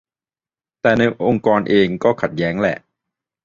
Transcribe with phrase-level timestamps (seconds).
[0.81, 2.77] แต่ในองค์กรเองก็ขัดแย้งแหละ